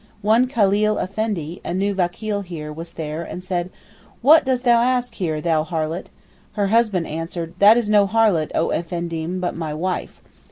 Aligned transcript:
One 0.23 0.47
Khaleel 0.47 0.97
Effendi, 0.97 1.61
a 1.63 1.75
new 1.75 1.93
vakeel 1.93 2.43
here, 2.43 2.73
was 2.73 2.93
there, 2.93 3.21
and 3.21 3.43
said, 3.43 3.69
'What 4.23 4.45
dost 4.45 4.63
thou 4.63 4.81
ask 4.81 5.13
here 5.13 5.39
thou 5.41 5.63
harlot?' 5.63 6.09
Her 6.53 6.69
husband 6.69 7.05
answered, 7.05 7.53
'That 7.59 7.77
is 7.77 7.87
no 7.87 8.07
harlot, 8.07 8.49
oh 8.55 8.71
Effendim, 8.71 9.39
but 9.39 9.55
my 9.55 9.75
wife. 9.75 10.19